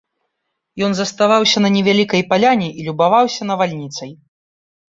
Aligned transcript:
Ён 0.85 0.91
заставаўся 0.99 1.57
на 1.65 1.69
невялікай 1.75 2.21
паляне 2.31 2.69
і 2.71 2.87
любаваўся 2.89 3.41
навальніцай. 3.51 4.11